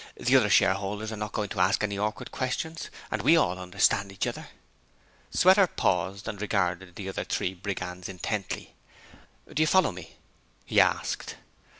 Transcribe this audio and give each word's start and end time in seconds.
The 0.19 0.35
other 0.35 0.49
shareholders 0.49 1.11
are 1.11 1.15
not 1.15 1.31
going 1.31 1.49
to 1.49 1.59
ask 1.59 1.83
any 1.83 1.95
awkward 1.95 2.31
questions, 2.31 2.89
and 3.11 3.21
we 3.21 3.37
all 3.37 3.59
understand 3.59 4.11
each 4.11 4.25
other.' 4.25 4.47
Sweater 5.29 5.67
paused, 5.67 6.27
and 6.27 6.41
regarded 6.41 6.95
the 6.95 7.07
other 7.07 7.23
three 7.23 7.53
brigands 7.53 8.09
intently. 8.09 8.73
'Do 9.53 9.61
you 9.61 9.67
follow 9.67 9.91
me?' 9.91 10.15
he 10.65 10.81
asked. 10.81 11.35